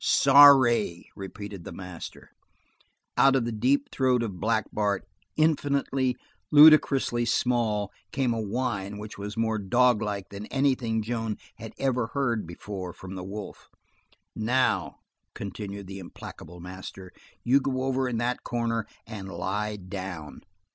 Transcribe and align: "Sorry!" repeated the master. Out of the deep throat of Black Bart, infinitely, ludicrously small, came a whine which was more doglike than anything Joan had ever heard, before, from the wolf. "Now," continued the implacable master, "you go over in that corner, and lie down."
"Sorry!" 0.03 1.11
repeated 1.15 1.63
the 1.63 1.71
master. 1.71 2.31
Out 3.17 3.35
of 3.35 3.45
the 3.45 3.51
deep 3.51 3.91
throat 3.91 4.23
of 4.23 4.39
Black 4.39 4.65
Bart, 4.73 5.05
infinitely, 5.37 6.15
ludicrously 6.51 7.23
small, 7.23 7.91
came 8.11 8.33
a 8.33 8.41
whine 8.41 8.97
which 8.97 9.19
was 9.19 9.37
more 9.37 9.59
doglike 9.59 10.29
than 10.29 10.47
anything 10.47 11.03
Joan 11.03 11.37
had 11.59 11.73
ever 11.77 12.07
heard, 12.15 12.47
before, 12.47 12.93
from 12.93 13.13
the 13.13 13.23
wolf. 13.23 13.69
"Now," 14.35 15.01
continued 15.35 15.85
the 15.85 15.99
implacable 15.99 16.59
master, 16.59 17.11
"you 17.43 17.59
go 17.59 17.83
over 17.83 18.09
in 18.09 18.17
that 18.17 18.43
corner, 18.43 18.87
and 19.05 19.29
lie 19.31 19.75
down." 19.75 20.41